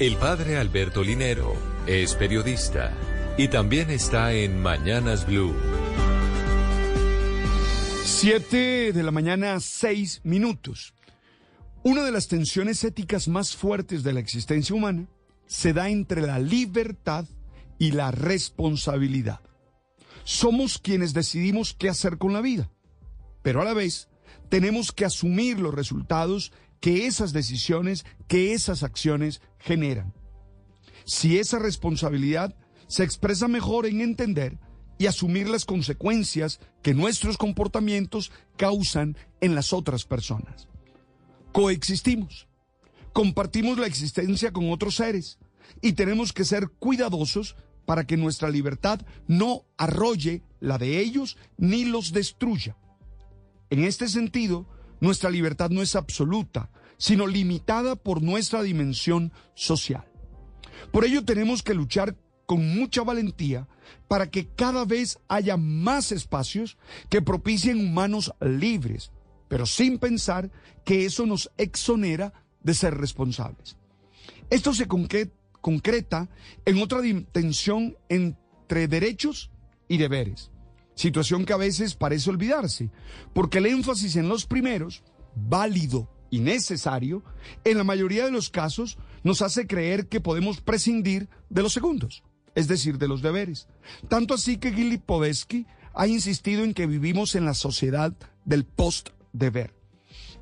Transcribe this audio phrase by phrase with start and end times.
[0.00, 1.52] El padre Alberto Linero
[1.86, 2.90] es periodista
[3.36, 5.54] y también está en Mañanas Blue.
[8.06, 10.94] Siete de la mañana, seis minutos.
[11.82, 15.06] Una de las tensiones éticas más fuertes de la existencia humana
[15.46, 17.26] se da entre la libertad
[17.78, 19.40] y la responsabilidad.
[20.24, 22.70] Somos quienes decidimos qué hacer con la vida,
[23.42, 24.08] pero a la vez
[24.48, 30.14] tenemos que asumir los resultados que esas decisiones, que esas acciones generan.
[31.04, 32.56] Si esa responsabilidad
[32.86, 34.58] se expresa mejor en entender
[34.98, 40.68] y asumir las consecuencias que nuestros comportamientos causan en las otras personas.
[41.52, 42.48] Coexistimos,
[43.12, 45.38] compartimos la existencia con otros seres
[45.80, 47.56] y tenemos que ser cuidadosos
[47.86, 52.76] para que nuestra libertad no arrolle la de ellos ni los destruya.
[53.70, 54.66] En este sentido,
[55.00, 60.04] nuestra libertad no es absoluta, sino limitada por nuestra dimensión social.
[60.92, 63.68] Por ello tenemos que luchar con mucha valentía
[64.08, 66.76] para que cada vez haya más espacios
[67.08, 69.12] que propicien humanos libres,
[69.48, 70.50] pero sin pensar
[70.84, 73.76] que eso nos exonera de ser responsables.
[74.50, 76.28] Esto se concreta
[76.64, 77.00] en otra
[77.32, 79.50] tensión entre derechos
[79.88, 80.49] y deberes,
[81.00, 82.90] situación que a veces parece olvidarse,
[83.32, 85.02] porque el énfasis en los primeros,
[85.34, 87.24] válido y necesario,
[87.64, 92.22] en la mayoría de los casos nos hace creer que podemos prescindir de los segundos,
[92.54, 93.66] es decir, de los deberes.
[94.08, 98.12] Tanto así que Podesky ha insistido en que vivimos en la sociedad
[98.44, 99.79] del post-deber.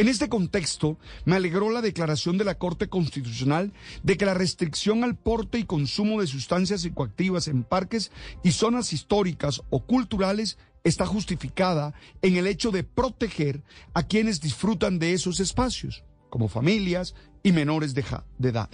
[0.00, 5.04] En este contexto, me alegró la declaración de la Corte Constitucional de que la restricción
[5.04, 8.10] al porte y consumo de sustancias psicoactivas en parques
[8.42, 11.92] y zonas históricas o culturales está justificada
[12.22, 17.92] en el hecho de proteger a quienes disfrutan de esos espacios, como familias y menores
[17.92, 18.02] de,
[18.42, 18.70] edad,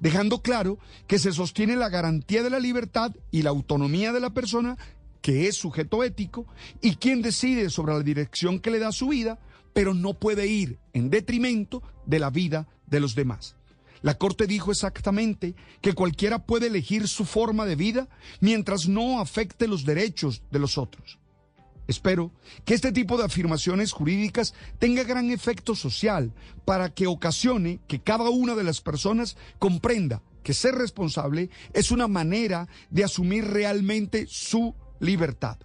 [0.00, 4.30] dejando claro que se sostiene la garantía de la libertad y la autonomía de la
[4.30, 4.76] persona
[5.22, 6.46] que es sujeto ético
[6.82, 9.38] y quien decide sobre la dirección que le da su vida,
[9.74, 13.56] pero no puede ir en detrimento de la vida de los demás.
[14.00, 18.08] La Corte dijo exactamente que cualquiera puede elegir su forma de vida
[18.40, 21.18] mientras no afecte los derechos de los otros.
[21.86, 22.30] Espero
[22.64, 26.32] que este tipo de afirmaciones jurídicas tenga gran efecto social
[26.64, 32.08] para que ocasione que cada una de las personas comprenda que ser responsable es una
[32.08, 35.58] manera de asumir realmente su libertad.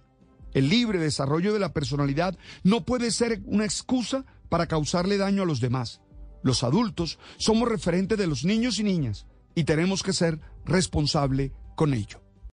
[0.52, 5.46] El libre desarrollo de la personalidad no puede ser una excusa para causarle daño a
[5.46, 6.00] los demás.
[6.42, 11.94] Los adultos somos referentes de los niños y niñas y tenemos que ser responsable con
[11.94, 12.19] ello.